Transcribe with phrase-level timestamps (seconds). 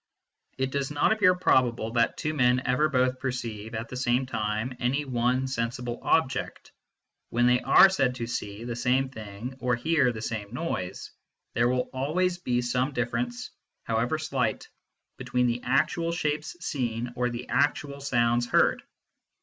[0.57, 4.73] It does not appear probable that two men ever both perceive at the same time
[4.79, 6.71] any one sensible object;
[7.29, 11.11] when they are said to see the same thing or hear the same noise,
[11.53, 13.51] there will always be some difference,
[13.83, 14.67] however slight,
[15.17, 18.81] between the actual shapes seen or the actual sounds heard.